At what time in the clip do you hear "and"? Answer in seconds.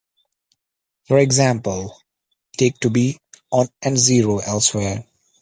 3.83-3.99